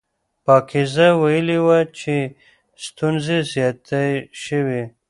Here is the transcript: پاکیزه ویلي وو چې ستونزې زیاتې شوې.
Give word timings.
پاکیزه 0.45 1.07
ویلي 1.21 1.59
وو 1.65 1.79
چې 1.99 2.15
ستونزې 2.85 3.39
زیاتې 3.51 4.05
شوې. 4.43 4.83